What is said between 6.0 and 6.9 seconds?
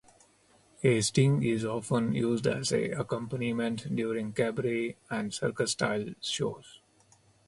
shows.